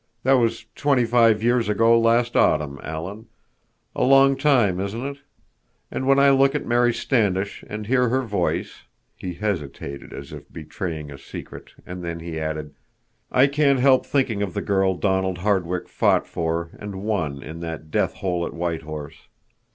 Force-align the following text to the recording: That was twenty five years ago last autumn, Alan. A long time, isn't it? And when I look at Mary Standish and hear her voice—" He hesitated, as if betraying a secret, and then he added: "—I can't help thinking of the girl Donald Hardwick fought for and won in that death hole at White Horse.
That 0.23 0.33
was 0.39 0.65
twenty 0.73 1.05
five 1.05 1.43
years 1.43 1.69
ago 1.69 1.95
last 1.99 2.35
autumn, 2.35 2.79
Alan. 2.81 3.27
A 3.95 4.03
long 4.03 4.35
time, 4.35 4.79
isn't 4.79 5.05
it? 5.05 5.17
And 5.91 6.07
when 6.07 6.17
I 6.17 6.31
look 6.31 6.55
at 6.55 6.65
Mary 6.65 6.91
Standish 6.91 7.63
and 7.69 7.85
hear 7.85 8.09
her 8.09 8.23
voice—" 8.23 8.85
He 9.15 9.35
hesitated, 9.35 10.11
as 10.11 10.33
if 10.33 10.51
betraying 10.51 11.11
a 11.11 11.19
secret, 11.19 11.73
and 11.85 12.03
then 12.03 12.19
he 12.19 12.39
added: 12.39 12.73
"—I 13.31 13.45
can't 13.45 13.77
help 13.79 14.07
thinking 14.07 14.41
of 14.41 14.55
the 14.55 14.61
girl 14.63 14.95
Donald 14.95 15.37
Hardwick 15.37 15.87
fought 15.87 16.25
for 16.25 16.71
and 16.79 17.03
won 17.03 17.43
in 17.43 17.59
that 17.59 17.91
death 17.91 18.15
hole 18.15 18.43
at 18.47 18.55
White 18.55 18.81
Horse. 18.81 19.27